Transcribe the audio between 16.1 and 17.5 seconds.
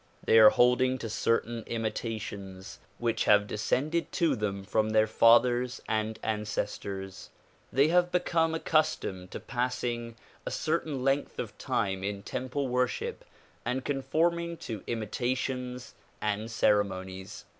and ceremonies.